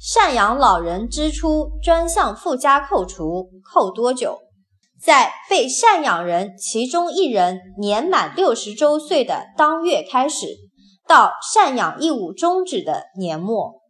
[0.00, 4.38] 赡养老人支出专项附加扣除扣多久？
[5.02, 10.46] 在被赡养人其中一人年满六十周岁的当月开始
[11.06, 13.80] 到赡养义务终止的年末。